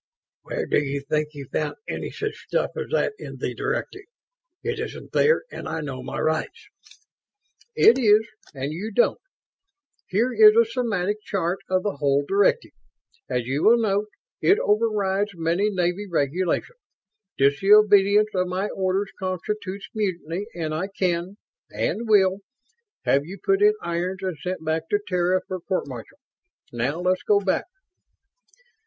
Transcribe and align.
"Where 0.41 0.65
do 0.65 0.79
you 0.83 1.01
think 1.01 1.29
you 1.35 1.47
found 1.53 1.75
any 1.87 2.09
such 2.09 2.35
stuff 2.47 2.71
as 2.75 2.87
that 2.89 3.13
in 3.19 3.37
the 3.37 3.53
directive? 3.53 4.05
It 4.63 4.79
isn't 4.79 5.11
there 5.11 5.43
and 5.51 5.69
I 5.69 5.81
know 5.81 6.01
my 6.01 6.17
rights." 6.19 6.69
"It 7.75 7.99
is, 7.99 8.27
and 8.55 8.73
you 8.73 8.89
don't. 8.91 9.21
Here 10.07 10.33
is 10.33 10.55
a 10.55 10.65
semantic 10.65 11.21
chart 11.21 11.59
of 11.69 11.83
the 11.83 11.97
whole 11.97 12.25
directive. 12.27 12.71
As 13.29 13.45
you 13.45 13.61
will 13.63 13.77
note, 13.77 14.07
it 14.41 14.57
overrides 14.57 15.33
many 15.35 15.69
Navy 15.69 16.07
regulations. 16.07 16.79
Disobedience 17.37 18.29
of 18.33 18.47
my 18.47 18.69
orders 18.69 19.11
constitutes 19.19 19.87
mutiny 19.93 20.47
and 20.55 20.73
I 20.73 20.87
can 20.87 21.37
and 21.69 22.09
will 22.09 22.39
have 23.05 23.23
you 23.23 23.37
put 23.37 23.61
in 23.61 23.73
irons 23.83 24.23
and 24.23 24.35
sent 24.39 24.65
back 24.65 24.89
to 24.89 24.99
Terra 25.07 25.41
for 25.47 25.59
court 25.61 25.87
martial. 25.87 26.17
Now 26.73 26.99
let's 27.01 27.21
go 27.21 27.39
back." 27.39 27.65